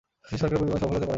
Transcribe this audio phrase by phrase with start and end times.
[0.25, 1.09] তিনি সরকার পরিচালনায় সফল হতে পারেননি।